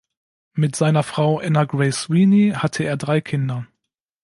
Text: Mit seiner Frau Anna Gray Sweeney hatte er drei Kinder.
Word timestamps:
Mit 0.55 0.75
seiner 0.75 1.03
Frau 1.03 1.37
Anna 1.37 1.63
Gray 1.65 1.91
Sweeney 1.91 2.53
hatte 2.55 2.83
er 2.83 2.97
drei 2.97 3.21
Kinder. 3.21 3.67